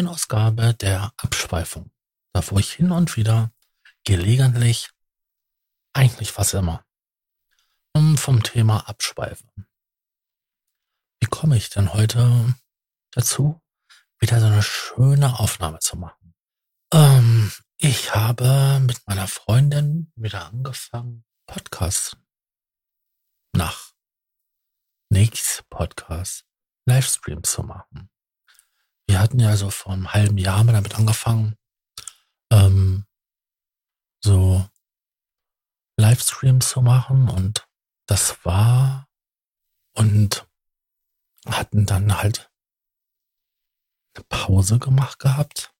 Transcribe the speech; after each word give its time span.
neuen 0.00 0.14
Ausgabe 0.14 0.72
der 0.74 1.12
Abschweifung. 1.18 1.90
Da 2.32 2.42
wo 2.50 2.58
ich 2.58 2.72
hin 2.72 2.90
und 2.90 3.16
wieder 3.16 3.52
gelegentlich, 4.04 4.88
eigentlich 5.92 6.32
fast 6.32 6.54
immer, 6.54 6.84
vom 8.16 8.42
Thema 8.42 8.88
abschweife. 8.88 9.44
Wie 11.20 11.26
komme 11.26 11.58
ich 11.58 11.68
denn 11.68 11.92
heute 11.92 12.54
dazu, 13.10 13.60
wieder 14.18 14.40
so 14.40 14.46
eine 14.46 14.62
schöne 14.62 15.38
Aufnahme 15.38 15.80
zu 15.80 15.98
machen? 15.98 16.34
Ähm, 16.94 17.52
ich 17.76 18.14
habe 18.14 18.80
mit 18.80 19.06
meiner 19.06 19.28
Freundin 19.28 20.12
wieder 20.16 20.46
angefangen, 20.46 21.24
Podcasts 21.46 22.16
nach 23.52 23.92
Nicks 25.10 25.62
Podcast 25.68 26.46
Livestreams 26.86 27.50
zu 27.50 27.64
machen. 27.64 28.10
Wir 29.10 29.18
hatten 29.18 29.40
ja 29.40 29.56
so 29.56 29.70
vor 29.70 29.92
einem 29.92 30.12
halben 30.12 30.38
Jahr 30.38 30.62
mal 30.62 30.70
damit 30.70 30.94
angefangen, 30.94 31.56
ähm, 32.52 33.06
so 34.22 34.64
Livestreams 35.98 36.68
zu 36.68 36.80
machen 36.80 37.28
und 37.28 37.66
das 38.06 38.44
war 38.44 39.08
und 39.96 40.48
hatten 41.44 41.86
dann 41.86 42.18
halt 42.18 42.52
eine 44.14 44.24
Pause 44.28 44.78
gemacht 44.78 45.18
gehabt, 45.18 45.74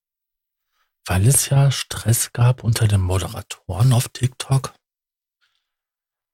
weil 1.05 1.25
es 1.25 1.47
ja 1.47 1.71
Stress 1.71 2.33
gab 2.33 2.65
unter 2.65 2.85
den 2.89 2.99
Moderatoren 2.99 3.93
auf 3.93 4.09
TikTok 4.09 4.73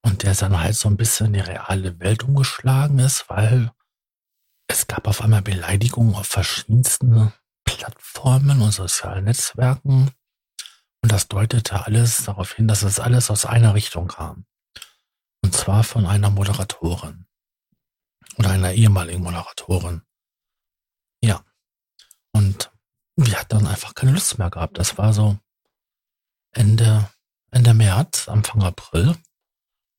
und 0.02 0.24
der 0.24 0.34
dann 0.34 0.60
halt 0.60 0.76
so 0.76 0.90
ein 0.90 0.98
bisschen 0.98 1.28
in 1.28 1.34
die 1.34 1.40
reale 1.42 2.00
Welt 2.00 2.24
umgeschlagen 2.24 2.98
ist, 2.98 3.30
weil 3.30 3.72
es 4.68 4.88
gab 4.88 5.08
auf 5.08 5.22
einmal 5.22 5.42
Beleidigungen 5.42 6.16
auf 6.16 6.28
verschiedensten 6.28 7.34
Plattformen 7.64 8.62
und 8.62 8.72
sozialen 8.72 9.26
Netzwerken. 9.26 10.12
Und 11.02 11.12
das 11.12 11.28
deutete 11.28 11.86
alles 11.86 12.24
darauf 12.26 12.54
hin, 12.54 12.68
dass 12.68 12.84
es 12.84 13.00
alles 13.00 13.32
aus 13.32 13.46
einer 13.46 13.74
Richtung 13.74 14.08
kam. 14.08 14.46
Und 15.44 15.54
zwar 15.56 15.84
von 15.84 16.06
einer 16.06 16.30
Moderatorin. 16.30 17.26
Oder 18.38 18.52
einer 18.52 18.74
ehemaligen 18.74 19.24
Moderatorin. 19.24 20.02
Ja. 21.22 21.44
Und 22.34 22.72
wir 23.16 23.40
hatten 23.40 23.58
dann 23.58 23.68
einfach 23.68 23.96
keine 23.96 24.12
Lust 24.12 24.38
mehr 24.38 24.50
gehabt. 24.50 24.78
Das 24.78 24.98
war 24.98 25.14
so 25.14 25.40
Ende, 26.52 27.10
Ende 27.52 27.74
März, 27.74 28.28
Anfang 28.28 28.64
April. 28.64 29.16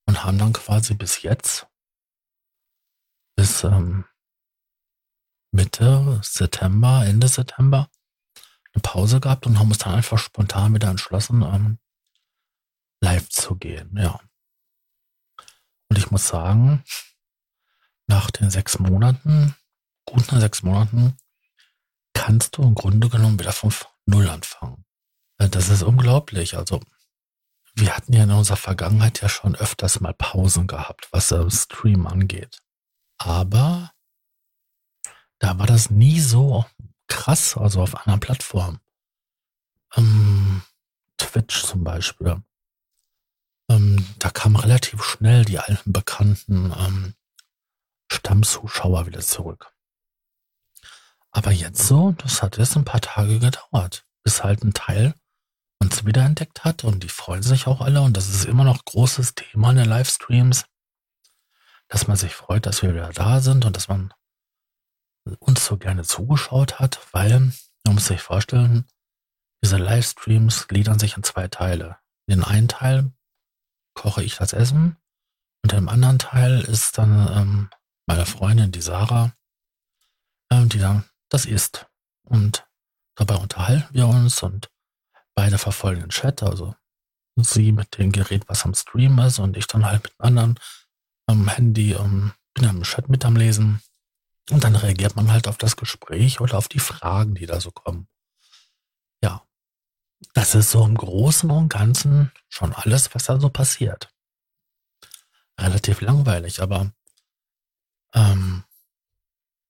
Und 0.05 0.23
haben 0.23 0.39
dann 0.39 0.53
quasi 0.53 0.95
bis 0.95 1.21
jetzt, 1.21 1.67
bis 3.35 3.63
ähm, 3.63 4.05
Mitte 5.59 6.21
September, 6.23 7.05
Ende 7.05 7.27
September 7.27 7.89
eine 8.73 8.81
Pause 8.81 9.19
gehabt 9.19 9.45
und 9.45 9.59
haben 9.59 9.67
uns 9.67 9.79
dann 9.79 9.93
einfach 9.93 10.17
spontan 10.17 10.73
wieder 10.73 10.87
entschlossen, 10.89 11.41
ähm, 11.41 11.79
live 13.01 13.27
zu 13.27 13.57
gehen, 13.57 13.93
ja. 13.97 14.21
Und 15.89 15.97
ich 15.97 16.11
muss 16.11 16.29
sagen, 16.29 16.81
nach 18.07 18.31
den 18.31 18.49
sechs 18.49 18.79
Monaten, 18.79 19.53
guten 20.05 20.39
sechs 20.39 20.63
Monaten, 20.63 21.17
kannst 22.13 22.55
du 22.55 22.63
im 22.63 22.75
Grunde 22.75 23.09
genommen 23.09 23.37
wieder 23.37 23.51
von 23.51 23.73
Null 24.05 24.29
anfangen. 24.29 24.85
Äh, 25.39 25.49
das 25.49 25.67
ist 25.67 25.83
unglaublich. 25.83 26.55
Also, 26.55 26.79
wir 27.75 27.97
hatten 27.97 28.13
ja 28.13 28.23
in 28.23 28.31
unserer 28.31 28.55
Vergangenheit 28.55 29.21
ja 29.21 29.27
schon 29.27 29.55
öfters 29.55 29.99
mal 29.99 30.13
Pausen 30.13 30.67
gehabt, 30.67 31.09
was 31.11 31.33
äh, 31.33 31.51
Stream 31.51 32.07
angeht. 32.07 32.61
Aber 33.17 33.91
da 35.39 35.57
war 35.57 35.65
das 35.65 35.89
nie 35.89 36.19
so 36.19 36.65
krass, 37.07 37.57
also 37.57 37.81
auf 37.81 38.05
einer 38.05 38.17
Plattform. 38.17 38.79
Ähm, 39.95 40.61
Twitch 41.17 41.63
zum 41.63 41.83
Beispiel. 41.83 42.41
Ähm, 43.69 44.05
da 44.19 44.29
kamen 44.29 44.55
relativ 44.55 45.03
schnell 45.03 45.45
die 45.45 45.59
alten 45.59 45.93
bekannten 45.93 46.73
ähm, 46.77 47.13
Stammzuschauer 48.11 49.05
wieder 49.05 49.21
zurück. 49.21 49.73
Aber 51.31 51.51
jetzt 51.51 51.85
so, 51.85 52.11
das 52.13 52.41
hat 52.41 52.57
jetzt 52.57 52.75
ein 52.75 52.85
paar 52.85 53.01
Tage 53.01 53.39
gedauert, 53.39 54.05
bis 54.23 54.43
halt 54.43 54.63
ein 54.63 54.73
Teil 54.73 55.13
uns 55.79 56.05
wiederentdeckt 56.05 56.65
hat 56.65 56.83
und 56.83 57.03
die 57.03 57.09
freuen 57.09 57.43
sich 57.43 57.67
auch 57.67 57.81
alle 57.81 58.01
und 58.01 58.17
das 58.17 58.27
ist 58.27 58.45
immer 58.45 58.63
noch 58.63 58.83
großes 58.83 59.35
Thema 59.35 59.71
in 59.71 59.77
den 59.77 59.85
Livestreams, 59.85 60.65
dass 61.87 62.07
man 62.07 62.17
sich 62.17 62.35
freut, 62.35 62.65
dass 62.65 62.81
wir 62.81 62.93
wieder 62.93 63.13
da 63.13 63.39
sind 63.39 63.63
und 63.65 63.75
dass 63.75 63.87
man 63.87 64.13
uns 65.39 65.65
so 65.65 65.77
gerne 65.77 66.03
zugeschaut 66.03 66.79
hat, 66.79 66.99
weil 67.11 67.51
man 67.85 67.95
muss 67.95 68.07
sich 68.07 68.21
vorstellen, 68.21 68.85
diese 69.63 69.77
Livestreams 69.77 70.67
gliedern 70.67 70.99
sich 70.99 71.17
in 71.17 71.23
zwei 71.23 71.47
Teile. 71.47 71.97
In 72.27 72.39
den 72.39 72.43
einen 72.43 72.67
Teil 72.67 73.11
koche 73.93 74.23
ich 74.23 74.35
das 74.37 74.53
Essen 74.53 74.97
und 75.63 75.73
im 75.73 75.89
anderen 75.89 76.19
Teil 76.19 76.61
ist 76.61 76.97
dann 76.97 77.27
ähm, 77.31 77.69
meine 78.05 78.25
Freundin, 78.25 78.71
die 78.71 78.81
Sarah, 78.81 79.33
ähm, 80.51 80.69
die 80.69 80.79
dann 80.79 81.05
das 81.29 81.45
isst. 81.45 81.87
Und 82.23 82.67
dabei 83.15 83.35
unterhalten 83.35 83.93
wir 83.93 84.07
uns 84.07 84.41
und 84.43 84.69
beide 85.35 85.57
verfolgen 85.57 86.01
den 86.01 86.09
Chat, 86.09 86.43
also 86.43 86.75
sie 87.35 87.71
mit 87.71 87.97
dem 87.97 88.11
Gerät, 88.11 88.47
was 88.47 88.65
am 88.65 88.73
Stream 88.73 89.19
ist 89.19 89.39
und 89.39 89.55
ich 89.55 89.67
dann 89.67 89.85
halt 89.85 90.03
mit 90.03 90.13
anderen 90.19 90.59
am 91.27 91.47
Handy 91.47 91.93
ähm, 91.93 92.33
bin 92.53 92.65
am 92.65 92.83
Chat 92.83 93.09
mit 93.09 93.23
am 93.25 93.35
Lesen. 93.35 93.81
Und 94.49 94.63
dann 94.63 94.75
reagiert 94.75 95.15
man 95.15 95.31
halt 95.31 95.47
auf 95.47 95.57
das 95.57 95.75
Gespräch 95.75 96.41
oder 96.41 96.57
auf 96.57 96.67
die 96.67 96.79
Fragen, 96.79 97.35
die 97.35 97.45
da 97.45 97.61
so 97.61 97.71
kommen. 97.71 98.07
Ja, 99.21 99.47
das 100.33 100.55
ist 100.55 100.71
so 100.71 100.83
im 100.85 100.95
Großen 100.95 101.49
und 101.51 101.69
Ganzen 101.69 102.31
schon 102.47 102.73
alles, 102.73 103.13
was 103.13 103.25
da 103.25 103.39
so 103.39 103.49
passiert. 103.49 104.11
Relativ 105.59 106.01
langweilig, 106.01 106.61
aber 106.61 106.91
ähm, 108.13 108.63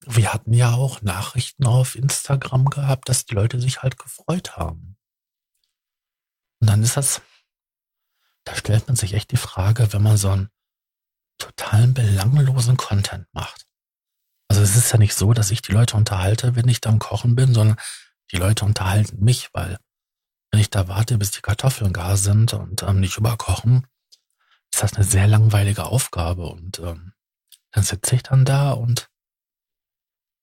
wir 0.06 0.34
hatten 0.34 0.54
ja 0.54 0.74
auch 0.74 1.02
Nachrichten 1.02 1.66
auf 1.66 1.96
Instagram 1.96 2.70
gehabt, 2.70 3.10
dass 3.10 3.26
die 3.26 3.36
Leute 3.36 3.60
sich 3.60 3.82
halt 3.82 4.00
gefreut 4.00 4.56
haben. 4.56 4.98
Und 6.62 6.70
dann 6.70 6.84
ist 6.84 6.96
das, 6.96 7.22
da 8.46 8.56
stellt 8.56 8.88
man 8.88 8.96
sich 8.96 9.14
echt 9.14 9.32
die 9.32 9.38
Frage, 9.38 9.92
wenn 9.92 10.04
man 10.04 10.16
so 10.16 10.30
einen 10.30 10.50
totalen 11.38 11.94
belanglosen 11.94 12.78
Content 12.78 13.28
macht 13.34 13.69
also 14.60 14.72
es 14.72 14.78
ist 14.78 14.92
ja 14.92 14.98
nicht 14.98 15.14
so, 15.14 15.32
dass 15.32 15.52
ich 15.52 15.62
die 15.62 15.72
Leute 15.72 15.96
unterhalte, 15.96 16.54
wenn 16.58 16.68
ich 16.68 16.82
dann 16.82 17.00
kochen 17.00 17.34
bin, 17.34 17.54
sondern 17.54 17.78
die 18.34 18.36
Leute 18.36 18.66
unterhalten 18.66 19.24
mich, 19.24 19.54
weil 19.54 19.80
wenn 20.52 20.60
ich 20.60 20.70
da 20.70 20.90
warte, 20.90 21.18
bis 21.18 21.32
die 21.32 21.40
Kartoffeln 21.40 21.94
gar 21.94 22.18
sind 22.18 22.54
und 22.54 22.84
ähm, 22.84 23.00
nicht 23.00 23.18
überkochen, 23.18 23.88
ist 24.74 24.84
das 24.84 24.96
eine 24.96 25.06
sehr 25.06 25.28
langweilige 25.28 25.86
Aufgabe 25.86 26.48
und 26.48 26.80
ähm, 26.80 27.14
dann 27.72 27.86
sitze 27.86 28.16
ich 28.16 28.24
dann 28.24 28.44
da 28.44 28.72
und 28.72 29.10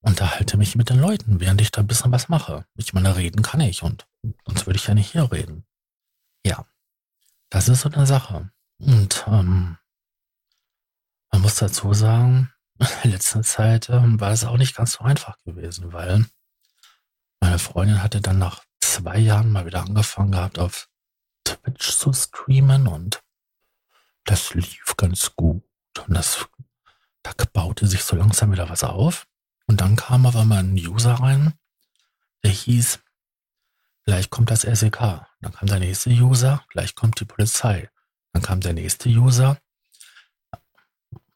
unterhalte 0.00 0.56
mich 0.56 0.76
mit 0.76 0.88
den 0.88 0.98
Leuten, 0.98 1.38
während 1.40 1.60
ich 1.60 1.70
da 1.70 1.82
ein 1.82 1.86
bisschen 1.86 2.12
was 2.12 2.30
mache. 2.30 2.64
Ich 2.74 2.94
meine, 2.94 3.16
reden 3.16 3.42
kann 3.42 3.60
ich 3.60 3.82
und 3.82 4.06
sonst 4.46 4.64
würde 4.64 4.78
ich 4.78 4.86
ja 4.86 4.94
nicht 4.94 5.12
hier 5.12 5.30
reden. 5.30 5.66
Ja, 6.42 6.64
das 7.50 7.68
ist 7.68 7.82
so 7.82 7.90
eine 7.90 8.06
Sache. 8.06 8.50
Und 8.78 9.26
ähm, 9.26 9.76
man 11.30 11.42
muss 11.42 11.56
dazu 11.56 11.92
sagen, 11.92 12.50
in 13.04 13.10
letzter 13.10 13.42
Zeit 13.42 13.88
ähm, 13.88 14.20
war 14.20 14.32
es 14.32 14.44
auch 14.44 14.56
nicht 14.56 14.76
ganz 14.76 14.94
so 14.94 15.04
einfach 15.04 15.36
gewesen, 15.44 15.92
weil 15.92 16.26
meine 17.40 17.58
Freundin 17.58 18.02
hatte 18.02 18.20
dann 18.20 18.38
nach 18.38 18.64
zwei 18.80 19.18
Jahren 19.18 19.52
mal 19.52 19.66
wieder 19.66 19.80
angefangen 19.82 20.32
gehabt, 20.32 20.58
auf 20.58 20.88
Twitch 21.44 21.96
zu 21.96 22.12
streamen 22.12 22.86
und 22.86 23.22
das 24.24 24.54
lief 24.54 24.94
ganz 24.96 25.34
gut. 25.36 25.62
Und 26.06 26.14
das, 26.14 26.46
da 27.22 27.32
baute 27.52 27.86
sich 27.86 28.02
so 28.02 28.16
langsam 28.16 28.52
wieder 28.52 28.68
was 28.68 28.84
auf. 28.84 29.26
Und 29.66 29.80
dann 29.80 29.96
kam 29.96 30.26
auf 30.26 30.36
einmal 30.36 30.58
ein 30.58 30.74
User 30.74 31.14
rein, 31.14 31.54
der 32.42 32.50
hieß, 32.50 33.00
gleich 34.04 34.30
kommt 34.30 34.50
das 34.50 34.62
SEK. 34.62 35.26
Dann 35.40 35.52
kam 35.52 35.68
der 35.68 35.80
nächste 35.80 36.10
User, 36.10 36.64
gleich 36.68 36.94
kommt 36.94 37.18
die 37.20 37.24
Polizei. 37.24 37.90
Dann 38.32 38.42
kam 38.42 38.60
der 38.60 38.74
nächste 38.74 39.08
User 39.08 39.58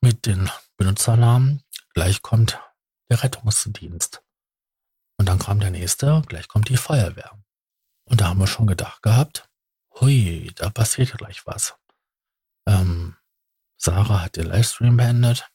mit 0.01 0.27
den 0.27 0.51
Benutzernamen, 0.81 1.63
gleich 1.93 2.23
kommt 2.23 2.59
der 3.11 3.23
Rettungsdienst. 3.23 4.23
Und 5.19 5.29
dann 5.29 5.39
kam 5.39 5.61
der 5.61 5.71
nächste, 5.71 6.23
gleich 6.27 6.49
kommt 6.49 6.71
die 6.71 6.79
Feuerwehr. 6.79 7.39
Und 8.05 8.23
da 8.23 8.29
haben 8.29 8.41
wir 8.41 8.47
schon 8.47 8.67
gedacht 8.67 9.03
gehabt, 9.03 9.47
hui, 10.01 10.51
da 10.57 10.71
passiert 10.71 11.13
gleich 11.19 11.45
was. 11.45 11.75
Ähm, 12.67 13.15
Sarah 13.77 14.23
hat 14.23 14.37
den 14.37 14.47
Livestream 14.47 14.97
beendet, 14.97 15.51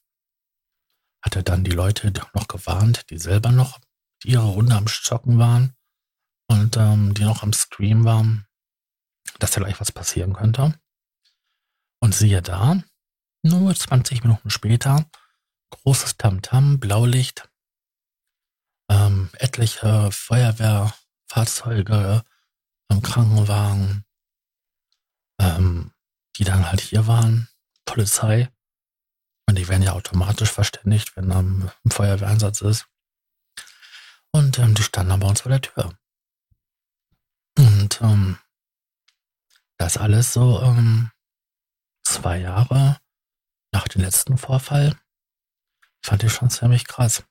hatte 1.24 1.42
dann 1.42 1.63
die 1.63 1.72
Leute 1.72 2.13
noch 2.36 2.48
gewarnt, 2.48 3.10
die 3.10 3.18
selber 3.18 3.51
noch 3.51 3.80
ihre 4.24 4.45
Runde 4.45 4.75
am 4.75 4.88
Stocken 4.88 5.39
waren 5.39 5.75
und 6.48 6.77
ähm, 6.77 7.16
die 7.16 7.24
noch 7.24 7.42
am 7.42 7.51
Stream 7.51 8.06
waren, 8.06 8.45
dass 9.39 9.50
da 9.50 9.62
gleich 9.62 9.80
was 9.80 9.92
passieren 9.92 10.33
könnte. 10.33 10.80
Und 12.00 12.13
siehe 12.13 12.44
da, 12.44 12.83
nur 13.46 13.76
20 13.76 14.24
Minuten 14.24 14.50
später, 14.50 15.06
großes 15.70 16.18
Tamtam, 16.18 16.80
Blaulicht. 16.80 17.48
Ähm, 18.90 19.30
etliche 19.34 20.12
Feuerwehrfahrzeuge, 20.12 22.24
ähm, 22.92 23.02
Krankenwagen, 23.02 24.06
ähm, 25.40 25.92
die 26.38 26.44
dann 26.44 26.70
halt 26.70 26.82
hier 26.82 27.08
waren, 27.08 27.48
Polizei. 27.86 28.52
Und 29.48 29.58
die 29.58 29.68
werden 29.68 29.84
ja 29.84 29.94
automatisch 29.94 30.52
verständigt, 30.52 31.16
wenn 31.16 31.32
ähm, 31.32 31.72
ein 31.84 31.92
Feuerwehreinsatz 31.92 32.62
ist. 32.62 32.88
Und 34.32 34.60
ähm, 34.60 34.76
die 34.76 34.84
standen 34.84 35.10
dann 35.12 35.20
bei 35.20 35.28
uns 35.28 35.42
vor 35.42 35.52
der 35.52 35.62
Tür. 35.62 35.98
Und 37.58 38.02
ähm, 38.02 38.38
das 39.78 39.98
alles 39.98 40.34
so 40.34 40.62
ähm, 40.62 41.12
zwei 42.04 42.40
Jahre 42.40 43.00
nach 43.75 43.89
dem 43.89 44.04
letzten 44.04 44.38
Vorfall 44.38 44.98
fand 46.01 46.24
ich 46.24 46.31
schon 46.31 46.50
ziemlich 46.50 46.88
krass. 46.88 47.25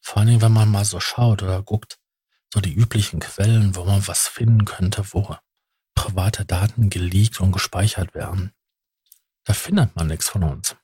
Vor 0.00 0.24
Dingen, 0.24 0.42
wenn 0.42 0.52
man 0.52 0.68
mal 0.68 0.84
so 0.84 0.98
schaut 0.98 1.44
oder 1.44 1.62
guckt, 1.62 2.00
so 2.52 2.60
die 2.60 2.74
üblichen 2.74 3.20
Quellen, 3.20 3.76
wo 3.76 3.84
man 3.84 4.04
was 4.08 4.26
finden 4.26 4.64
könnte, 4.64 5.04
wo 5.12 5.36
private 5.94 6.44
Daten 6.44 6.90
geleakt 6.90 7.40
und 7.40 7.52
gespeichert 7.52 8.14
werden. 8.14 8.52
Da 9.44 9.54
findet 9.54 9.94
man 9.94 10.08
nichts 10.08 10.28
von 10.28 10.42
uns. 10.42 10.74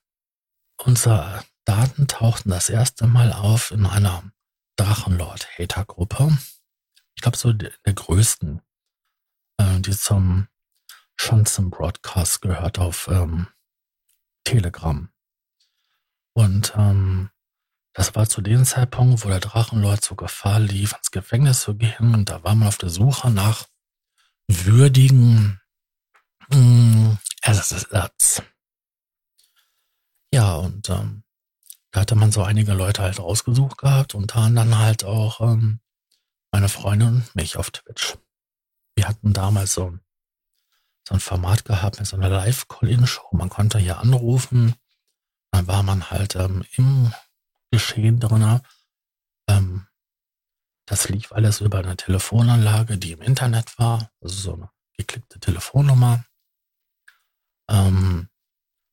Unsere 0.76 1.44
Daten 1.64 2.06
tauchten 2.06 2.50
das 2.50 2.68
erste 2.68 3.08
Mal 3.08 3.32
auf 3.32 3.72
in 3.72 3.86
einer 3.86 4.22
Drachenlord-Hater-Gruppe. 4.76 6.38
Ich 7.16 7.22
glaube, 7.22 7.36
so 7.36 7.52
der, 7.52 7.72
größten, 7.84 8.62
äh, 9.56 9.80
die 9.80 9.96
zum 9.96 10.46
Johnson 11.18 11.70
Broadcast 11.70 12.40
gehört 12.40 12.78
auf 12.78 13.08
ähm, 13.08 13.48
Telegram. 14.44 15.08
Und 16.34 16.74
ähm, 16.76 17.30
das 17.92 18.14
war 18.14 18.28
zu 18.28 18.40
dem 18.40 18.64
Zeitpunkt, 18.64 19.24
wo 19.24 19.28
der 19.28 19.40
Drachenlord 19.40 20.04
zur 20.04 20.16
Gefahr 20.16 20.58
lief, 20.60 20.92
ins 20.92 21.10
Gefängnis 21.10 21.62
zu 21.62 21.76
gehen. 21.76 22.14
Und 22.14 22.28
da 22.28 22.42
war 22.42 22.54
man 22.54 22.68
auf 22.68 22.78
der 22.78 22.90
Suche 22.90 23.30
nach 23.30 23.66
würdigen 24.48 25.60
mh, 26.50 26.58
mm, 26.58 27.18
Ersatz. 27.42 28.42
Ja, 30.32 30.56
und 30.56 30.88
ähm, 30.90 31.22
da 31.92 32.00
hatte 32.00 32.16
man 32.16 32.32
so 32.32 32.42
einige 32.42 32.72
Leute 32.72 33.02
halt 33.02 33.20
ausgesucht 33.20 33.78
gehabt, 33.78 34.16
unter 34.16 34.40
anderem 34.40 34.76
halt 34.76 35.04
auch 35.04 35.40
ähm, 35.40 35.80
meine 36.50 36.68
Freundin 36.68 37.08
und 37.08 37.36
mich 37.36 37.56
auf 37.56 37.70
Twitch. 37.70 38.18
Wir 38.96 39.06
hatten 39.06 39.32
damals 39.32 39.74
so, 39.74 39.96
so 41.06 41.14
ein 41.14 41.20
Format 41.20 41.64
gehabt 41.64 41.98
mit 41.98 42.08
so 42.08 42.16
einer 42.16 42.28
Live-Call-In-Show. 42.28 43.28
Man 43.32 43.50
konnte 43.50 43.78
hier 43.78 43.98
anrufen. 43.98 44.74
Dann 45.50 45.66
war 45.66 45.82
man 45.82 46.10
halt 46.10 46.36
ähm, 46.36 46.64
im 46.76 47.12
Geschehen 47.70 48.20
drin. 48.20 48.60
Ähm, 49.48 49.86
das 50.86 51.08
lief 51.08 51.32
alles 51.32 51.60
über 51.60 51.78
eine 51.78 51.96
Telefonanlage, 51.96 52.98
die 52.98 53.12
im 53.12 53.22
Internet 53.22 53.78
war. 53.78 54.10
Also 54.20 54.34
so 54.36 54.54
eine 54.54 54.70
geklickte 54.96 55.40
Telefonnummer. 55.40 56.24
Ähm, 57.68 58.28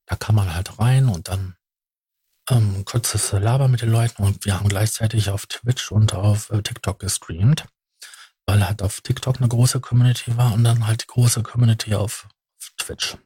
da 0.06 0.16
kam 0.16 0.34
man 0.36 0.54
halt 0.54 0.78
rein 0.78 1.08
und 1.08 1.28
dann 1.28 1.56
ähm, 2.50 2.84
kurzes 2.84 3.32
Laber 3.32 3.68
mit 3.68 3.82
den 3.82 3.90
Leuten 3.90 4.22
und 4.22 4.44
wir 4.44 4.58
haben 4.58 4.68
gleichzeitig 4.68 5.30
auf 5.30 5.46
Twitch 5.46 5.92
und 5.92 6.14
auf 6.14 6.50
äh, 6.50 6.62
TikTok 6.62 6.98
gestreamt, 6.98 7.66
weil 8.46 8.66
halt 8.66 8.82
auf 8.82 9.00
TikTok 9.00 9.38
eine 9.38 9.48
große 9.48 9.80
Community 9.80 10.36
war 10.36 10.52
und 10.52 10.64
dann 10.64 10.86
halt 10.86 11.02
die 11.02 11.06
große 11.06 11.42
Community 11.42 11.94
auf, 11.94 12.28
auf 12.58 12.70
Twitch. 12.76 13.16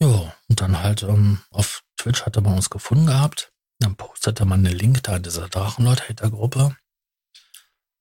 Jo, 0.00 0.32
und 0.48 0.60
dann 0.60 0.80
halt 0.82 1.02
ähm, 1.02 1.42
auf 1.50 1.82
Twitch 1.96 2.24
hatte 2.24 2.40
man 2.40 2.54
uns 2.54 2.70
gefunden 2.70 3.06
gehabt. 3.06 3.52
Dann 3.80 3.96
postete 3.96 4.44
man 4.44 4.64
den 4.64 4.76
Link 4.76 5.02
da 5.04 5.16
in 5.16 5.22
dieser 5.22 5.48
Drachenlord-Hater-Gruppe. 5.48 6.76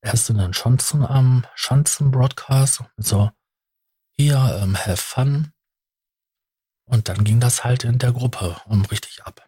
Erst 0.01 0.29
in 0.29 0.38
den 0.38 0.53
Schanzen 0.53 1.06
am 1.06 1.44
ähm, 1.44 1.45
Schanzen-Broadcast 1.56 2.83
so, 2.97 3.31
hier, 4.12 4.59
ähm, 4.62 4.77
have 4.77 4.97
fun, 4.97 5.53
und 6.89 7.09
dann 7.09 7.23
ging 7.23 7.39
das 7.39 7.63
halt 7.63 7.83
in 7.83 8.00
der 8.00 8.13
Gruppe 8.13 8.59
um 8.65 8.85
richtig 8.85 9.25
ab. 9.25 9.47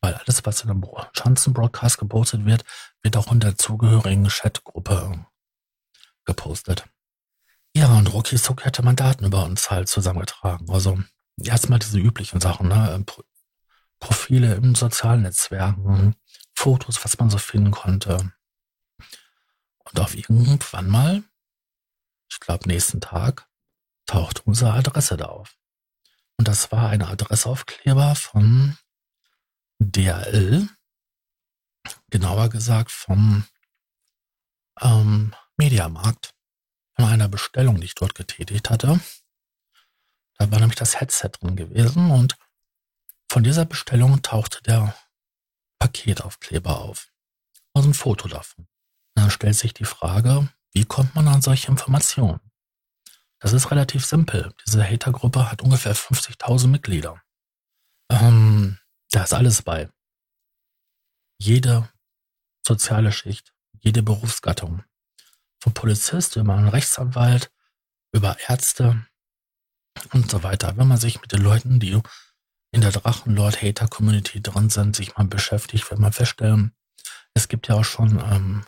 Weil 0.00 0.14
alles, 0.14 0.46
was 0.46 0.62
in 0.62 0.70
einem 0.70 0.86
Schanzen-Broadcast 1.12 1.98
gepostet 1.98 2.44
wird, 2.44 2.64
wird 3.02 3.16
auch 3.16 3.32
in 3.32 3.40
der 3.40 3.58
zugehörigen 3.58 4.28
Chatgruppe 4.28 5.26
gepostet. 6.28 6.84
Ja, 7.74 7.96
und 7.96 8.12
Rocky 8.12 8.36
Suck 8.36 8.64
hätte 8.64 8.82
man 8.82 8.96
Daten 8.96 9.24
über 9.24 9.44
uns 9.44 9.70
halt 9.70 9.88
zusammengetragen. 9.88 10.70
Also 10.70 10.98
erstmal 11.42 11.78
diese 11.78 11.98
üblichen 11.98 12.40
Sachen, 12.40 12.68
ne? 12.68 13.04
Profile 13.98 14.54
in 14.54 14.74
sozialen 14.76 15.22
Netzwerken, 15.22 16.14
Fotos, 16.54 17.02
was 17.04 17.18
man 17.18 17.30
so 17.30 17.38
finden 17.38 17.72
konnte. 17.72 18.32
Und 19.84 20.00
auf 20.00 20.14
irgendwann 20.14 20.88
mal, 20.88 21.24
ich 22.30 22.38
glaube 22.40 22.68
nächsten 22.68 23.00
Tag, 23.00 23.48
taucht 24.06 24.46
unsere 24.46 24.72
Adresse 24.74 25.16
da 25.16 25.26
auf. 25.26 25.56
Und 26.36 26.46
das 26.46 26.70
war 26.70 26.90
ein 26.90 27.02
Adressaufkleber 27.02 28.14
von 28.14 28.76
DRL, 29.80 30.68
genauer 32.10 32.50
gesagt 32.50 32.92
vom 32.92 33.44
ähm, 34.80 35.34
Mediamarkt, 35.58 36.34
von 36.96 37.04
einer 37.04 37.28
Bestellung, 37.28 37.80
die 37.80 37.86
ich 37.86 37.94
dort 37.94 38.14
getätigt 38.14 38.70
hatte. 38.70 39.00
Da 40.38 40.50
war 40.50 40.60
nämlich 40.60 40.78
das 40.78 41.00
Headset 41.00 41.30
drin 41.40 41.56
gewesen 41.56 42.10
und 42.10 42.36
von 43.30 43.44
dieser 43.44 43.64
Bestellung 43.64 44.22
tauchte 44.22 44.62
der 44.62 44.96
Paketaufkleber 45.78 46.78
auf. 46.78 47.12
Also 47.74 47.90
ein 47.90 47.94
Foto 47.94 48.28
davon. 48.28 48.64
Und 48.64 49.22
dann 49.22 49.30
stellt 49.30 49.56
sich 49.56 49.74
die 49.74 49.84
Frage, 49.84 50.48
wie 50.72 50.84
kommt 50.84 51.14
man 51.14 51.28
an 51.28 51.42
solche 51.42 51.68
Informationen? 51.68 52.40
Das 53.40 53.52
ist 53.52 53.70
relativ 53.70 54.04
simpel. 54.04 54.52
Diese 54.66 54.82
Hater-Gruppe 54.82 55.50
hat 55.50 55.62
ungefähr 55.62 55.94
50.000 55.94 56.66
Mitglieder. 56.68 57.22
Ähm, 58.10 58.78
da 59.10 59.24
ist 59.24 59.34
alles 59.34 59.62
bei. 59.62 59.88
Jede 61.40 61.88
soziale 62.66 63.12
Schicht, 63.12 63.54
jede 63.80 64.02
Berufsgattung. 64.02 64.84
Vom 65.60 65.74
Polizist 65.74 66.36
über 66.36 66.54
einen 66.54 66.68
Rechtsanwalt, 66.68 67.50
über 68.12 68.36
Ärzte 68.48 69.04
und 70.12 70.30
so 70.30 70.42
weiter. 70.42 70.76
Wenn 70.76 70.88
man 70.88 70.98
sich 70.98 71.20
mit 71.20 71.32
den 71.32 71.42
Leuten, 71.42 71.80
die 71.80 72.00
in 72.70 72.80
der 72.80 72.92
Drachenlord-Hater-Community 72.92 74.42
drin 74.42 74.70
sind, 74.70 74.94
sich 74.94 75.16
mal 75.16 75.26
beschäftigt, 75.26 75.90
wird 75.90 76.00
man 76.00 76.12
feststellen, 76.12 76.72
es 77.34 77.48
gibt 77.48 77.68
ja 77.68 77.76
auch 77.76 77.84
schon 77.84 78.18
ähm, 78.18 78.64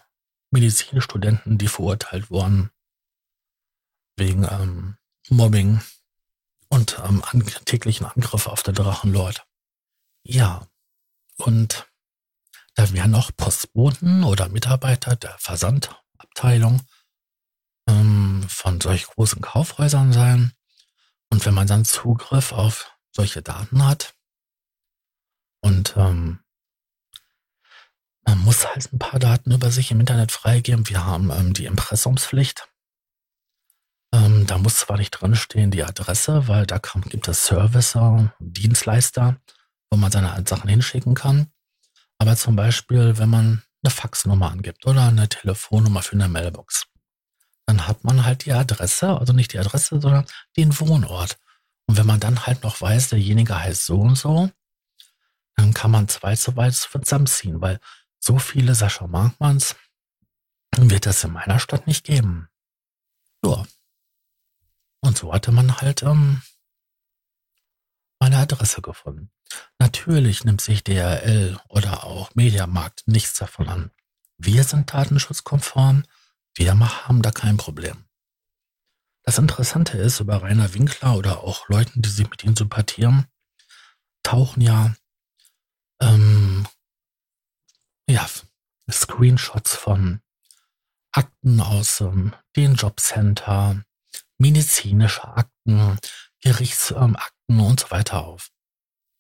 Medizinstudenten, 0.51 1.59
die 1.59 1.69
verurteilt 1.69 2.31
wurden 2.31 2.71
wegen 4.17 4.45
ähm, 4.45 4.97
Mobbing 5.29 5.81
und 6.69 7.01
ähm, 7.05 7.23
an, 7.25 7.45
täglichen 7.65 8.07
Angriff 8.07 8.47
auf 8.47 8.63
den 8.63 8.75
Drachenlord. 8.75 9.47
Ja, 10.25 10.67
und 11.37 11.89
da 12.75 12.93
wären 12.93 13.15
auch 13.15 13.31
Postboten 13.37 14.25
oder 14.25 14.49
Mitarbeiter 14.49 15.17
der 15.17 15.37
Versandabteilung 16.35 16.81
ähm, 17.89 18.45
von 18.49 18.81
solch 18.81 19.07
großen 19.07 19.41
Kaufhäusern 19.41 20.13
sein. 20.13 20.53
Und 21.31 21.45
wenn 21.47 21.55
man 21.55 21.67
dann 21.67 21.85
Zugriff 21.85 22.53
auf 22.53 22.97
solche 23.13 23.43
Daten 23.43 23.85
hat 23.87 24.15
und 25.61 25.95
ähm, 25.97 26.41
man 28.25 28.39
muss 28.41 28.67
halt 28.67 28.93
ein 28.93 28.99
paar 28.99 29.19
Daten 29.19 29.51
über 29.53 29.71
sich 29.71 29.91
im 29.91 30.01
Internet 30.01 30.31
freigeben. 30.31 30.89
Wir 30.89 31.05
haben 31.05 31.31
ähm, 31.31 31.53
die 31.53 31.67
Impressumspflicht. 31.67 32.69
Ähm, 34.13 34.47
da 34.47 34.59
muss 34.59 34.79
zwar 34.79 34.99
nicht 34.99 35.11
drinstehen 35.11 35.71
die 35.71 35.85
Adresse, 35.85 36.47
weil 36.49 36.67
da 36.67 36.79
kann, 36.79 37.03
gibt 37.03 37.29
es 37.29 37.47
Servicer, 37.47 38.35
Dienstleister, 38.39 39.41
wo 39.91 39.97
man 39.97 40.13
seine 40.13 40.45
Sachen 40.47 40.69
hinschicken 40.69 41.15
kann. 41.15 41.51
Aber 42.19 42.37
zum 42.37 42.57
Beispiel, 42.57 43.19
wenn 43.19 43.31
man 43.31 43.63
eine 43.83 43.91
Faxnummer 43.91 44.51
angibt 44.51 44.87
oder 44.87 45.09
eine 45.09 45.29
Telefonnummer 45.29 46.03
für 46.03 46.13
eine 46.13 46.29
Mailbox, 46.29 46.87
dann 47.67 47.87
hat 47.87 48.05
man 48.05 48.25
halt 48.25 48.45
die 48.45 48.53
Adresse, 48.53 49.19
also 49.19 49.33
nicht 49.33 49.53
die 49.53 49.59
Adresse, 49.59 50.01
sondern 50.01 50.27
den 50.57 50.79
Wohnort. 50.81 51.39
Und 51.87 51.97
wenn 51.97 52.07
man 52.07 52.21
dann 52.21 52.47
halt 52.47 52.63
noch 52.63 52.81
weiß, 52.81 53.11
derjenige 53.11 53.59
heißt 53.59 53.87
so 53.87 54.01
und 54.01 54.17
so, 54.17 54.51
dann 55.57 55.75
kann 55.75 55.91
man 55.91 56.09
zwei 56.09 56.37
zu 56.37 56.57
weit 56.57 56.75
zusammenziehen, 56.75 57.61
weil 57.61 57.81
so 58.19 58.39
viele 58.39 58.75
Sascha 58.75 59.07
Markmanns 59.07 59.77
wird 60.77 61.07
es 61.07 61.25
in 61.25 61.33
meiner 61.33 61.59
Stadt 61.59 61.87
nicht 61.87 62.05
geben. 62.05 62.49
Ja, 63.45 63.65
und 65.01 65.17
so 65.17 65.33
hatte 65.33 65.51
man 65.53 65.81
halt 65.81 66.03
ähm, 66.03 66.43
meine 68.19 68.37
Adresse 68.37 68.83
gefunden. 68.83 69.31
Natürlich 69.79 70.45
nimmt 70.45 70.61
sich 70.61 70.85
DRL 70.85 71.59
oder 71.69 72.05
auch 72.05 72.35
Mediamarkt 72.35 73.03
nichts 73.07 73.35
davon 73.35 73.69
an. 73.69 73.91
Wir 74.37 74.65
sind 74.65 74.93
datenschutzkonform, 74.93 76.05
wir 76.55 76.79
haben 76.79 77.23
da 77.23 77.31
kein 77.31 77.57
Problem. 77.57 78.05
Das 79.23 79.39
Interessante 79.39 79.99
ist, 79.99 80.21
über 80.21 80.43
Rainer 80.43 80.73
Winkler 80.75 81.17
oder 81.17 81.41
auch 81.45 81.69
Leuten, 81.69 82.03
die 82.03 82.09
sich 82.09 82.29
mit 82.29 82.43
ihm 82.43 82.57
sympathieren, 82.57 83.27
tauchen 84.23 84.63
ja, 84.63 84.95
ähm, 86.01 86.67
ja 88.09 88.27
Screenshots 88.91 89.77
von 89.77 90.21
Akten 91.13 91.61
aus 91.61 92.01
ähm, 92.01 92.35
den 92.57 92.75
Jobcenter, 92.75 93.83
medizinische 94.39 95.27
Akten, 95.29 95.99
Gerichtsakten 96.41 97.17
ähm, 97.49 97.61
und 97.61 97.81
so 97.81 97.91
weiter 97.91 98.25
auf. 98.25 98.51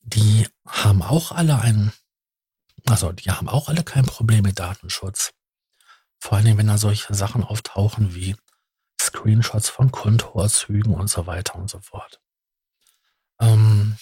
Die 0.02 0.48
haben 0.66 1.02
auch 1.02 1.32
alle 1.32 1.60
einen, 1.60 1.92
also 2.86 3.12
die 3.12 3.30
haben 3.30 3.48
auch 3.48 3.68
alle 3.68 3.84
kein 3.84 4.04
Problem 4.04 4.42
mit 4.42 4.58
Datenschutz. 4.58 5.32
Vor 6.18 6.38
allem, 6.38 6.58
wenn 6.58 6.66
da 6.66 6.78
solche 6.78 7.14
Sachen 7.14 7.44
auftauchen 7.44 8.14
wie 8.14 8.36
Screenshots 9.00 9.68
von 9.68 9.90
Kontoauszügen 9.90 10.94
und 10.94 11.08
so 11.08 11.26
weiter 11.26 11.56
und 11.56 11.70
so 11.70 11.80
fort. 11.80 12.20
Ähm, 13.40 13.96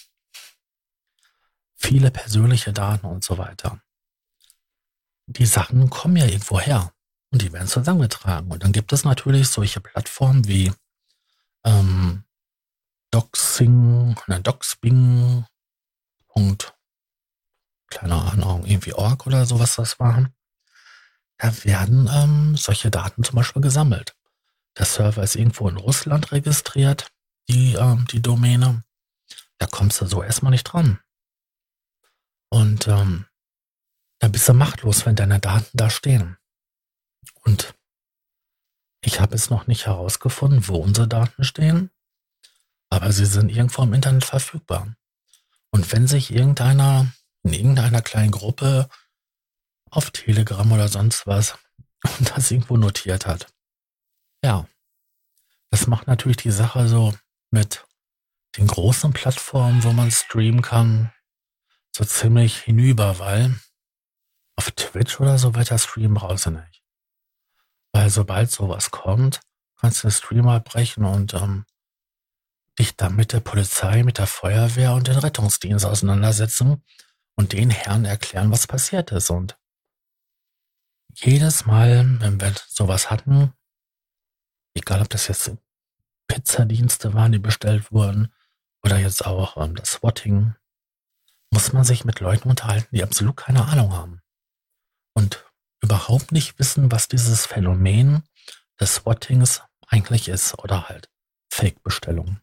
viele 1.75 2.11
persönliche 2.11 2.73
Daten 2.73 3.05
und 3.05 3.23
so 3.23 3.37
weiter. 3.37 3.81
Die 5.27 5.45
Sachen 5.45 5.89
kommen 5.89 6.17
ja 6.17 6.25
irgendwo 6.25 6.59
her 6.59 6.93
und 7.31 7.41
die 7.41 7.53
werden 7.53 7.67
zusammengetragen. 7.67 8.51
Und 8.51 8.63
dann 8.63 8.73
gibt 8.73 8.91
es 8.91 9.03
natürlich 9.03 9.47
solche 9.49 9.79
Plattformen 9.79 10.47
wie 10.47 10.71
ähm, 11.63 12.23
Doxing, 13.11 14.15
Doxbing, 14.43 15.45
Punkt, 16.39 16.73
keine 17.89 18.15
Ahnung, 18.15 18.65
irgendwie 18.65 18.93
Org 18.93 19.27
oder 19.27 19.45
sowas 19.45 19.75
das 19.75 19.99
war. 19.99 20.31
Da 21.37 21.65
werden 21.65 22.09
ähm, 22.13 22.55
solche 22.55 22.89
Daten 22.89 23.25
zum 23.25 23.35
Beispiel 23.35 23.61
gesammelt. 23.61 24.15
Der 24.77 24.85
Server 24.85 25.21
ist 25.21 25.35
irgendwo 25.35 25.67
in 25.67 25.75
Russland 25.75 26.31
registriert, 26.31 27.11
die, 27.49 27.73
ähm, 27.73 28.07
die 28.09 28.21
Domäne. 28.21 28.85
Da 29.57 29.65
kommst 29.65 29.99
du 29.99 30.05
so 30.05 30.23
erstmal 30.23 30.51
nicht 30.51 30.63
dran. 30.63 31.01
Und 32.47 32.87
ähm, 32.87 33.25
da 34.19 34.29
bist 34.29 34.47
du 34.47 34.53
machtlos, 34.53 35.05
wenn 35.05 35.17
deine 35.17 35.41
Daten 35.41 35.75
da 35.75 35.89
stehen. 35.89 36.37
Und 37.43 37.75
ich 39.01 39.19
habe 39.19 39.35
es 39.35 39.49
noch 39.49 39.67
nicht 39.67 39.87
herausgefunden, 39.87 40.69
wo 40.69 40.77
unsere 40.77 41.09
Daten 41.09 41.43
stehen, 41.43 41.91
aber 42.89 43.11
sie 43.11 43.25
sind 43.25 43.49
irgendwo 43.49 43.83
im 43.83 43.93
Internet 43.93 44.23
verfügbar. 44.23 44.95
Und 45.71 45.91
wenn 45.91 46.07
sich 46.07 46.31
irgendeiner 46.31 47.11
in 47.43 47.53
irgendeiner 47.53 48.01
kleinen 48.01 48.31
Gruppe 48.31 48.89
auf 49.89 50.11
Telegram 50.11 50.71
oder 50.71 50.87
sonst 50.87 51.25
was 51.25 51.57
das 52.35 52.51
irgendwo 52.51 52.77
notiert 52.77 53.25
hat, 53.25 53.47
ja, 54.43 54.67
das 55.71 55.87
macht 55.87 56.07
natürlich 56.07 56.37
die 56.37 56.51
Sache 56.51 56.87
so 56.87 57.13
mit 57.51 57.85
den 58.57 58.67
großen 58.67 59.13
Plattformen, 59.13 59.83
wo 59.83 59.91
man 59.91 60.11
streamen 60.11 60.61
kann, 60.61 61.13
so 61.95 62.03
ziemlich 62.03 62.57
hinüber, 62.57 63.19
weil 63.19 63.59
auf 64.55 64.71
Twitch 64.71 65.19
oder 65.19 65.37
so 65.37 65.55
wird 65.55 65.69
der 65.69 65.77
Stream 65.77 66.17
raus 66.17 66.45
nicht. 66.47 66.83
Weil 67.91 68.09
sobald 68.09 68.51
sowas 68.51 68.91
kommt, 68.91 69.39
kannst 69.77 70.03
du 70.03 70.07
den 70.07 70.13
Stream 70.13 70.47
abbrechen 70.47 71.05
und 71.05 71.33
ähm, 71.33 71.65
dich 72.79 72.95
dann 72.95 73.15
mit 73.15 73.33
der 73.33 73.41
Polizei, 73.41 74.03
mit 74.03 74.17
der 74.17 74.27
Feuerwehr 74.27 74.93
und 74.93 75.07
den 75.07 75.17
Rettungsdienst 75.17 75.85
auseinandersetzen 75.85 76.83
und 77.35 77.53
den 77.53 77.69
Herren 77.69 78.05
erklären, 78.05 78.51
was 78.51 78.67
passiert 78.67 79.11
ist. 79.11 79.29
Und 79.29 79.57
jedes 81.13 81.65
Mal, 81.65 82.19
wenn 82.21 82.39
wir 82.39 82.53
sowas 82.67 83.11
hatten, 83.11 83.53
egal 84.73 85.01
ob 85.01 85.09
das 85.09 85.27
jetzt 85.27 85.51
Pizzadienste 86.27 87.13
waren, 87.13 87.31
die 87.31 87.39
bestellt 87.39 87.91
wurden, 87.91 88.33
oder 88.83 88.97
jetzt 88.97 89.25
auch 89.25 89.57
ähm, 89.57 89.75
das 89.75 89.91
Swatting, 89.93 90.55
muss 91.51 91.73
man 91.73 91.83
sich 91.83 92.05
mit 92.05 92.19
Leuten 92.19 92.49
unterhalten, 92.49 92.95
die 92.95 93.03
absolut 93.03 93.35
keine 93.35 93.65
Ahnung 93.65 93.91
haben. 93.93 94.21
Und 95.13 95.45
überhaupt 95.81 96.31
nicht 96.31 96.59
wissen, 96.59 96.91
was 96.91 97.07
dieses 97.07 97.45
Phänomen 97.45 98.23
des 98.79 98.95
Swattings 98.95 99.61
eigentlich 99.87 100.29
ist 100.29 100.57
oder 100.59 100.87
halt 100.87 101.09
Fake-Bestellungen. 101.51 102.41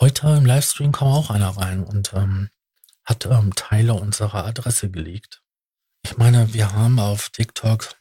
Heute 0.00 0.28
im 0.28 0.46
Livestream 0.46 0.92
kam 0.92 1.08
auch 1.08 1.28
einer 1.30 1.56
rein 1.56 1.82
und 1.82 2.12
ähm, 2.12 2.50
hat 3.04 3.26
ähm, 3.26 3.52
Teile 3.56 3.94
unserer 3.94 4.44
Adresse 4.44 4.90
gelegt. 4.92 5.42
Ich 6.04 6.16
meine, 6.16 6.54
wir 6.54 6.72
haben 6.72 7.00
auf 7.00 7.30
TikTok, 7.30 7.96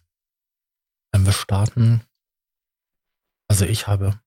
wenn 1.12 1.26
wir 1.26 1.34
starten, 1.34 2.06
also 3.48 3.66
ich 3.66 3.88
habe 3.88 4.22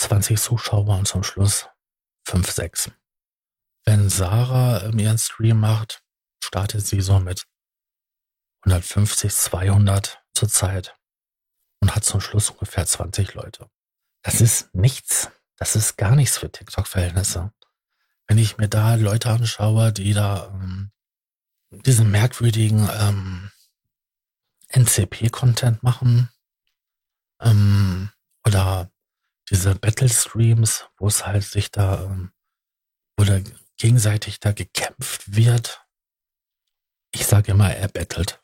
20 0.00 0.40
Zuschauer 0.40 0.98
und 0.98 1.06
zum 1.06 1.22
Schluss 1.22 1.68
5, 2.26 2.50
6. 2.50 2.90
Wenn 3.84 4.10
Sarah 4.10 4.82
ähm, 4.82 4.98
ihren 4.98 5.18
Stream 5.18 5.60
macht, 5.60 6.02
startet 6.42 6.84
sie 6.84 7.00
so 7.00 7.20
mit 7.20 7.46
150, 8.64 9.32
200 9.32 10.24
zurzeit 10.32 10.98
und 11.80 11.94
hat 11.94 12.04
zum 12.04 12.20
Schluss 12.20 12.50
ungefähr 12.50 12.84
20 12.84 13.34
Leute. 13.34 13.70
Das 14.22 14.40
ist 14.40 14.74
nichts. 14.74 15.30
Das 15.56 15.76
ist 15.76 15.96
gar 15.96 16.14
nichts 16.16 16.38
für 16.38 16.50
TikTok-Verhältnisse. 16.50 17.52
Wenn 18.26 18.38
ich 18.38 18.58
mir 18.58 18.68
da 18.68 18.94
Leute 18.94 19.30
anschaue, 19.30 19.92
die 19.92 20.12
da 20.12 20.48
ähm, 20.52 20.90
diesen 21.70 22.10
merkwürdigen 22.10 22.88
ähm, 22.98 23.50
NCP-Content 24.68 25.82
machen 25.82 26.30
ähm, 27.40 28.10
oder 28.46 28.90
diese 29.50 29.74
Battle-Streams, 29.74 30.86
wo 30.96 31.06
es 31.06 31.26
halt 31.26 31.44
sich 31.44 31.70
da, 31.70 32.04
ähm, 32.04 32.32
da 33.16 33.40
gegenseitig 33.76 34.40
da 34.40 34.52
gekämpft 34.52 35.34
wird. 35.34 35.84
Ich 37.12 37.26
sage 37.26 37.52
immer, 37.52 37.72
er 37.72 37.88
bettelt. 37.88 38.42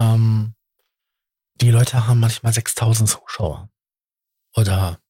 Ähm, 0.00 0.54
die 1.60 1.70
Leute 1.70 2.06
haben 2.06 2.20
manchmal 2.20 2.52
6000 2.52 3.08
Zuschauer 3.08 3.70
oder 4.54 5.00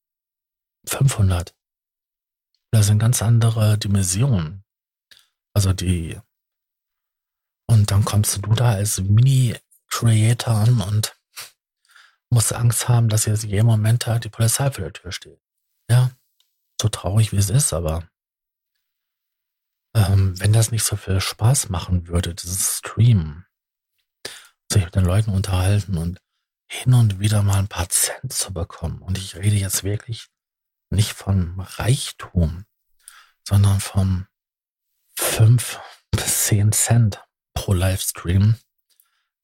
500. 0.86 1.54
Das 2.70 2.86
sind 2.86 2.98
ganz 2.98 3.22
andere 3.22 3.78
Dimensionen. 3.78 4.64
Also 5.52 5.72
die, 5.72 6.18
und 7.66 7.90
dann 7.90 8.04
kommst 8.04 8.36
du 8.36 8.54
da 8.54 8.72
als 8.72 9.00
Mini-Creator 9.00 10.54
an 10.54 10.80
und 10.80 11.16
musst 12.30 12.52
Angst 12.52 12.88
haben, 12.88 13.08
dass 13.08 13.26
jetzt 13.26 13.44
jeden 13.44 13.66
Moment 13.66 14.06
da 14.06 14.18
die 14.18 14.28
Polizei 14.28 14.70
vor 14.70 14.84
der 14.84 14.92
Tür 14.92 15.12
steht. 15.12 15.40
Ja, 15.88 16.10
so 16.80 16.88
traurig 16.88 17.32
wie 17.32 17.36
es 17.36 17.50
ist, 17.50 17.72
aber 17.72 18.08
ähm, 19.94 20.38
wenn 20.40 20.52
das 20.52 20.72
nicht 20.72 20.84
so 20.84 20.96
viel 20.96 21.20
Spaß 21.20 21.68
machen 21.68 22.08
würde, 22.08 22.34
dieses 22.34 22.78
Stream, 22.78 23.44
sich 24.72 24.84
mit 24.84 24.94
den 24.94 25.04
Leuten 25.04 25.30
unterhalten 25.30 25.96
und 25.96 26.20
hin 26.66 26.94
und 26.94 27.20
wieder 27.20 27.42
mal 27.42 27.58
ein 27.58 27.68
paar 27.68 27.88
Cent 27.88 28.32
zu 28.32 28.52
bekommen. 28.52 29.00
Und 29.02 29.18
ich 29.18 29.36
rede 29.36 29.56
jetzt 29.56 29.84
wirklich 29.84 30.28
nicht 30.90 31.12
von 31.12 31.60
Reichtum, 31.60 32.66
sondern 33.46 33.80
von 33.80 34.26
fünf 35.16 35.80
bis 36.10 36.46
zehn 36.46 36.72
Cent 36.72 37.22
pro 37.54 37.72
Livestream, 37.72 38.56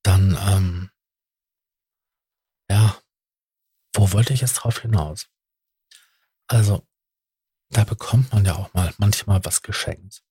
dann, 0.03 0.39
ähm, 0.49 0.91
ja, 2.69 2.97
wo 3.95 4.13
wollte 4.13 4.33
ich 4.33 4.41
jetzt 4.41 4.55
drauf 4.55 4.81
hinaus? 4.81 5.29
Also, 6.47 6.87
da 7.71 7.85
bekommt 7.85 8.33
man 8.33 8.45
ja 8.45 8.57
auch 8.57 8.73
mal 8.75 8.93
manchmal 8.99 9.45
was 9.45 9.63
geschenkt. 9.63 10.25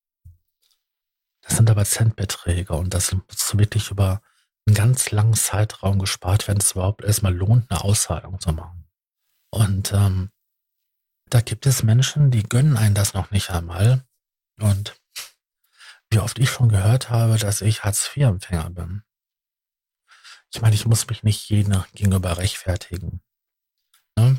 Das 1.41 1.55
sind 1.55 1.69
aber 1.69 1.85
Centbeträge 1.85 2.73
und 2.73 2.93
das 2.93 3.13
muss 3.13 3.57
wirklich 3.57 3.91
über 3.91 4.21
einen 4.65 4.75
ganz 4.75 5.11
langen 5.11 5.33
Zeitraum 5.33 5.99
gespart 5.99 6.47
werden, 6.47 6.59
es 6.59 6.73
überhaupt 6.73 7.03
erstmal 7.03 7.33
lohnt, 7.33 7.71
eine 7.71 7.83
Auszahlung 7.83 8.39
zu 8.39 8.51
machen. 8.51 8.87
Und 9.51 9.93
ähm, 9.93 10.31
da 11.29 11.41
gibt 11.41 11.65
es 11.65 11.83
Menschen, 11.83 12.31
die 12.31 12.43
gönnen 12.43 12.77
einen 12.77 12.95
das 12.95 13.13
noch 13.13 13.31
nicht 13.31 13.50
einmal. 13.51 14.05
Und 14.59 15.00
wie 16.09 16.19
oft 16.19 16.39
ich 16.39 16.50
schon 16.50 16.69
gehört 16.69 17.09
habe, 17.09 17.38
dass 17.38 17.62
ich 17.62 17.83
Hartz-IV-Empfänger 17.83 18.69
bin. 18.71 19.03
Ich 20.51 20.62
meine, 20.62 20.75
ich 20.75 20.86
muss 20.86 21.07
mich 21.07 21.24
nicht 21.24 21.50
jedem 21.50 21.83
gegenüber 21.93 22.38
rechtfertigen. 22.38 23.21
Ne? 24.17 24.38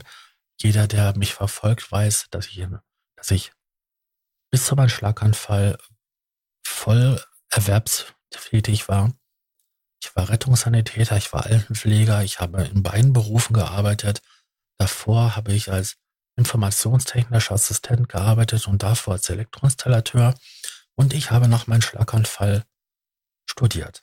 Jeder, 0.60 0.88
der 0.88 1.16
mich 1.16 1.34
verfolgt, 1.34 1.90
weiß, 1.90 2.26
dass 2.30 2.48
ich, 2.48 2.66
dass 3.16 3.30
ich 3.30 3.52
bis 4.50 4.66
zu 4.66 4.74
meinem 4.74 4.88
Schlaganfall 4.88 5.78
voll 6.64 7.22
erwerbstätig 7.48 8.88
war. 8.88 9.12
Ich 10.02 10.14
war 10.16 10.28
Rettungssanitäter, 10.28 11.16
ich 11.16 11.32
war 11.32 11.46
Altenpfleger, 11.46 12.24
ich 12.24 12.40
habe 12.40 12.64
in 12.64 12.82
beiden 12.82 13.12
Berufen 13.12 13.54
gearbeitet. 13.54 14.22
Davor 14.78 15.36
habe 15.36 15.52
ich 15.52 15.70
als 15.70 15.98
informationstechnischer 16.40 17.54
Assistent 17.54 18.08
gearbeitet 18.08 18.66
und 18.66 18.82
davor 18.82 19.14
als 19.14 19.28
Elektroinstallateur. 19.28 20.34
Und 20.94 21.12
ich 21.12 21.30
habe 21.30 21.48
nach 21.48 21.66
meinem 21.66 21.82
Schlaganfall 21.82 22.64
studiert. 23.46 24.02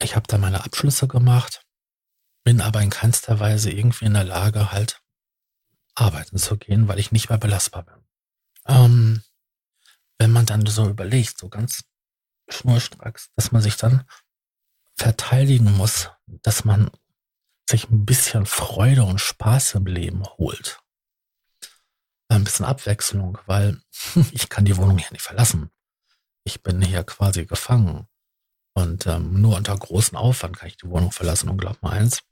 Ich 0.00 0.16
habe 0.16 0.26
da 0.26 0.36
meine 0.36 0.64
Abschlüsse 0.64 1.08
gemacht, 1.08 1.62
bin 2.44 2.60
aber 2.60 2.82
in 2.82 2.90
keinster 2.90 3.40
Weise 3.40 3.70
irgendwie 3.70 4.04
in 4.04 4.14
der 4.14 4.24
Lage, 4.24 4.72
halt 4.72 5.00
arbeiten 5.94 6.38
zu 6.38 6.58
gehen, 6.58 6.88
weil 6.88 6.98
ich 6.98 7.12
nicht 7.12 7.28
mehr 7.28 7.38
belastbar 7.38 7.84
bin. 7.84 8.04
Ähm, 8.66 9.22
wenn 10.18 10.32
man 10.32 10.46
dann 10.46 10.66
so 10.66 10.88
überlegt, 10.88 11.38
so 11.38 11.48
ganz 11.48 11.84
schnurstracks, 12.48 13.30
dass 13.36 13.52
man 13.52 13.62
sich 13.62 13.76
dann 13.76 14.04
verteidigen 14.96 15.76
muss, 15.76 16.10
dass 16.26 16.64
man 16.64 16.90
sich 17.68 17.90
ein 17.90 18.04
bisschen 18.04 18.46
Freude 18.46 19.04
und 19.04 19.20
Spaß 19.20 19.74
im 19.74 19.86
Leben 19.86 20.24
holt. 20.38 20.80
Ein 22.28 22.44
bisschen 22.44 22.66
Abwechslung, 22.66 23.38
weil 23.46 23.80
ich 24.32 24.48
kann 24.48 24.64
die 24.64 24.76
Wohnung 24.76 24.98
hier 24.98 25.12
nicht 25.12 25.22
verlassen. 25.22 25.70
Ich 26.44 26.62
bin 26.62 26.80
hier 26.82 27.04
quasi 27.04 27.46
gefangen. 27.46 28.06
Und 28.74 29.06
ähm, 29.06 29.40
nur 29.40 29.56
unter 29.56 29.76
großem 29.76 30.18
Aufwand 30.18 30.58
kann 30.58 30.68
ich 30.68 30.76
die 30.76 30.88
Wohnung 30.88 31.12
verlassen. 31.12 31.48
Und 31.48 31.58
glaub 31.58 31.80
mal 31.82 31.92
eins, 31.92 32.22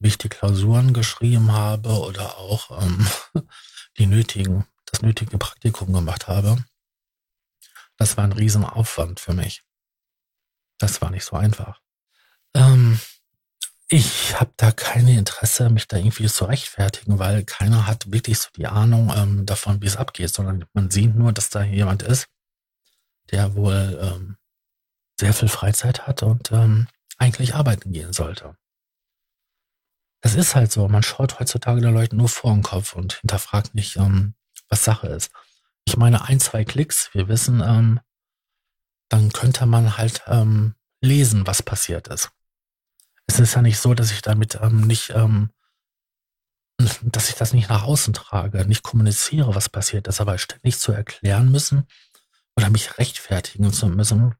wie 0.00 0.08
ich 0.08 0.18
die 0.18 0.28
Klausuren 0.28 0.92
geschrieben 0.92 1.52
habe 1.52 1.90
oder 2.00 2.36
auch 2.38 2.82
ähm, 2.82 3.06
die 3.98 4.06
nötigen, 4.06 4.66
das 4.86 5.02
nötige 5.02 5.38
Praktikum 5.38 5.92
gemacht 5.92 6.26
habe, 6.26 6.64
das 7.96 8.16
war 8.16 8.24
ein 8.24 8.32
Riesenaufwand 8.32 9.20
für 9.20 9.32
mich. 9.32 9.62
Das 10.78 11.00
war 11.00 11.10
nicht 11.10 11.24
so 11.24 11.36
einfach. 11.36 11.80
Ähm, 12.54 12.98
ich 13.92 14.40
habe 14.40 14.50
da 14.56 14.72
kein 14.72 15.06
Interesse, 15.06 15.68
mich 15.68 15.86
da 15.86 15.98
irgendwie 15.98 16.26
zu 16.26 16.46
rechtfertigen, 16.46 17.18
weil 17.18 17.44
keiner 17.44 17.86
hat 17.86 18.10
wirklich 18.10 18.38
so 18.38 18.48
die 18.56 18.66
Ahnung 18.66 19.12
ähm, 19.14 19.44
davon, 19.44 19.82
wie 19.82 19.86
es 19.86 19.98
abgeht, 19.98 20.32
sondern 20.32 20.64
man 20.72 20.90
sieht 20.90 21.14
nur, 21.14 21.34
dass 21.34 21.50
da 21.50 21.62
jemand 21.62 22.02
ist, 22.02 22.26
der 23.30 23.54
wohl 23.54 24.00
ähm, 24.00 24.38
sehr 25.20 25.34
viel 25.34 25.48
Freizeit 25.48 26.06
hat 26.06 26.22
und 26.22 26.50
ähm, 26.52 26.88
eigentlich 27.18 27.54
arbeiten 27.54 27.92
gehen 27.92 28.14
sollte. 28.14 28.56
Das 30.22 30.36
ist 30.36 30.54
halt 30.54 30.72
so. 30.72 30.88
Man 30.88 31.02
schaut 31.02 31.38
heutzutage 31.38 31.82
den 31.82 31.92
Leuten 31.92 32.16
nur 32.16 32.30
vor 32.30 32.54
den 32.54 32.62
Kopf 32.62 32.94
und 32.94 33.20
hinterfragt 33.20 33.74
nicht, 33.74 33.96
ähm, 33.96 34.34
was 34.70 34.84
Sache 34.84 35.08
ist. 35.08 35.30
Ich 35.84 35.98
meine, 35.98 36.24
ein, 36.24 36.40
zwei 36.40 36.64
Klicks, 36.64 37.10
wir 37.12 37.28
wissen, 37.28 37.60
ähm, 37.60 38.00
dann 39.10 39.34
könnte 39.34 39.66
man 39.66 39.98
halt 39.98 40.22
ähm, 40.28 40.76
lesen, 41.02 41.46
was 41.46 41.62
passiert 41.62 42.08
ist. 42.08 42.30
Es 43.32 43.40
ist 43.40 43.54
ja 43.54 43.62
nicht 43.62 43.78
so, 43.78 43.94
dass 43.94 44.12
ich 44.12 44.20
damit 44.20 44.58
ähm, 44.60 44.82
nicht, 44.82 45.08
ähm, 45.08 45.48
dass 47.00 47.30
ich 47.30 47.34
das 47.34 47.54
nicht 47.54 47.70
nach 47.70 47.84
außen 47.84 48.12
trage, 48.12 48.66
nicht 48.66 48.82
kommuniziere, 48.82 49.54
was 49.54 49.70
passiert 49.70 50.06
ist, 50.06 50.20
aber 50.20 50.36
ständig 50.36 50.78
zu 50.78 50.92
erklären 50.92 51.50
müssen 51.50 51.86
oder 52.56 52.68
mich 52.68 52.98
rechtfertigen 52.98 53.72
zu 53.72 53.88
müssen, 53.88 54.34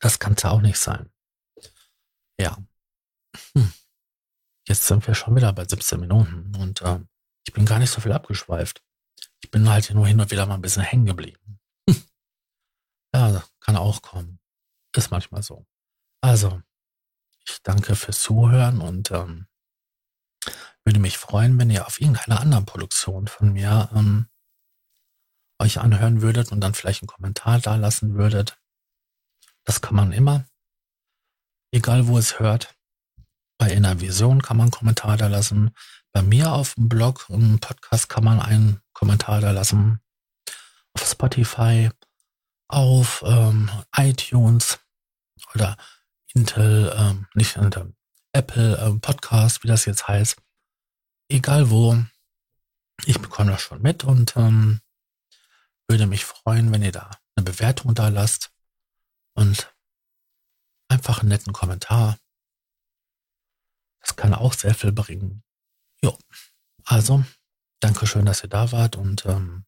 das 0.00 0.18
kann 0.18 0.34
es 0.36 0.44
auch 0.44 0.60
nicht 0.60 0.78
sein. 0.78 1.12
Ja. 2.36 2.58
Hm. 3.52 3.72
Jetzt 4.66 4.88
sind 4.88 5.06
wir 5.06 5.14
schon 5.14 5.36
wieder 5.36 5.52
bei 5.52 5.64
17 5.64 6.00
Minuten 6.00 6.56
und 6.56 6.82
äh, 6.82 6.98
ich 7.46 7.52
bin 7.52 7.64
gar 7.66 7.78
nicht 7.78 7.90
so 7.90 8.00
viel 8.00 8.12
abgeschweift. 8.12 8.82
Ich 9.44 9.52
bin 9.52 9.68
halt 9.68 9.88
nur 9.90 10.08
hin 10.08 10.20
und 10.20 10.32
wieder 10.32 10.46
mal 10.46 10.56
ein 10.56 10.62
bisschen 10.62 10.82
hängen 10.82 11.06
geblieben. 11.06 11.60
Hm. 11.88 12.02
Ja, 13.14 13.44
kann 13.60 13.76
auch 13.76 14.02
kommen. 14.02 14.40
Ist 14.96 15.12
manchmal 15.12 15.44
so. 15.44 15.64
Also, 16.20 16.60
ich 17.46 17.62
danke 17.62 17.96
fürs 17.96 18.20
Zuhören 18.20 18.80
und 18.80 19.10
ähm, 19.10 19.46
würde 20.84 20.98
mich 20.98 21.18
freuen, 21.18 21.58
wenn 21.58 21.70
ihr 21.70 21.86
auf 21.86 22.00
irgendeiner 22.00 22.40
anderen 22.40 22.66
Produktion 22.66 23.26
von 23.26 23.52
mir 23.52 23.90
ähm, 23.94 24.28
euch 25.58 25.78
anhören 25.78 26.20
würdet 26.20 26.52
und 26.52 26.60
dann 26.60 26.74
vielleicht 26.74 27.02
einen 27.02 27.08
Kommentar 27.08 27.58
da 27.60 27.76
lassen 27.76 28.14
würdet. 28.14 28.58
Das 29.64 29.80
kann 29.80 29.94
man 29.94 30.12
immer. 30.12 30.44
Egal 31.72 32.06
wo 32.06 32.18
es 32.18 32.38
hört. 32.38 32.74
Bei 33.58 33.70
Inner 33.70 34.00
Vision 34.00 34.42
kann 34.42 34.56
man 34.56 34.64
einen 34.64 34.72
Kommentar 34.72 35.16
da 35.16 35.28
lassen. 35.28 35.74
Bei 36.12 36.22
mir 36.22 36.52
auf 36.52 36.74
dem 36.74 36.88
Blog 36.88 37.28
und 37.30 37.60
Podcast 37.60 38.08
kann 38.08 38.24
man 38.24 38.40
einen 38.40 38.80
Kommentar 38.92 39.40
da 39.40 39.52
lassen. 39.52 40.00
Auf 40.92 41.08
Spotify, 41.08 41.90
auf 42.68 43.24
ähm, 43.26 43.70
iTunes 43.96 44.78
oder 45.54 45.76
Intel, 46.34 46.92
ähm, 46.96 47.26
nicht 47.34 47.56
Intel, 47.56 47.94
Apple 48.32 48.76
ähm, 48.78 49.00
Podcast, 49.00 49.62
wie 49.62 49.68
das 49.68 49.84
jetzt 49.84 50.08
heißt. 50.08 50.36
Egal 51.28 51.70
wo, 51.70 51.96
ich 53.04 53.20
bekomme 53.20 53.52
das 53.52 53.62
schon 53.62 53.80
mit 53.80 54.04
und 54.04 54.36
ähm, 54.36 54.80
würde 55.88 56.06
mich 56.06 56.24
freuen, 56.24 56.72
wenn 56.72 56.82
ihr 56.82 56.92
da 56.92 57.10
eine 57.36 57.44
Bewertung 57.44 57.94
da 57.94 58.08
lasst 58.08 58.50
und 59.34 59.72
einfach 60.88 61.20
einen 61.20 61.28
netten 61.28 61.52
Kommentar. 61.52 62.18
Das 64.00 64.16
kann 64.16 64.34
auch 64.34 64.54
sehr 64.54 64.74
viel 64.74 64.92
bringen. 64.92 65.42
Jo, 66.02 66.18
also, 66.84 67.24
danke 67.80 68.06
schön, 68.06 68.26
dass 68.26 68.42
ihr 68.42 68.48
da 68.48 68.72
wart 68.72 68.96
und 68.96 69.24
ähm, 69.26 69.64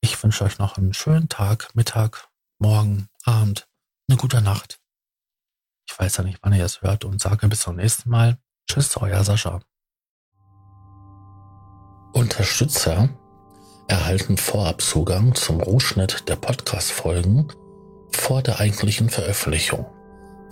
ich 0.00 0.20
wünsche 0.22 0.44
euch 0.44 0.58
noch 0.58 0.76
einen 0.76 0.94
schönen 0.94 1.28
Tag, 1.28 1.74
Mittag, 1.74 2.28
Morgen, 2.58 3.08
Abend, 3.24 3.68
eine 4.08 4.18
gute 4.18 4.42
Nacht. 4.42 4.79
Ich 5.90 5.98
weiß 5.98 6.18
ja 6.18 6.24
nicht, 6.24 6.38
wann 6.42 6.52
ihr 6.52 6.64
es 6.64 6.82
hört 6.82 7.04
und 7.04 7.20
sage 7.20 7.48
bis 7.48 7.60
zum 7.60 7.76
nächsten 7.76 8.10
Mal. 8.10 8.38
Tschüss, 8.68 8.96
euer 8.96 9.24
Sascha. 9.24 9.60
Unterstützer 12.12 13.08
erhalten 13.88 14.36
Vorabzugang 14.36 15.34
zum 15.34 15.60
Rohschnitt 15.60 16.28
der 16.28 16.36
Podcast-Folgen 16.36 17.52
vor 18.12 18.40
der 18.40 18.60
eigentlichen 18.60 19.10
Veröffentlichung. 19.10 19.86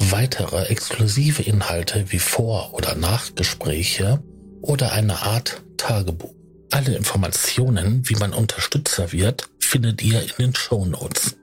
Weitere 0.01 0.65
exklusive 0.67 1.43
Inhalte 1.43 2.11
wie 2.11 2.19
Vor- 2.19 2.75
oder 2.75 2.97
Nachgespräche 2.97 4.23
oder 4.61 4.93
eine 4.93 5.23
Art 5.23 5.63
Tagebuch. 5.77 6.35
Alle 6.73 6.97
Informationen, 6.97 8.09
wie 8.09 8.17
man 8.17 8.33
Unterstützer 8.33 9.13
wird, 9.13 9.49
findet 9.61 10.03
ihr 10.03 10.21
in 10.21 10.29
den 10.39 10.55
Show 10.55 10.85
Notes. 10.85 11.37